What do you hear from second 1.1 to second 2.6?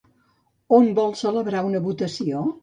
celebrar una votació?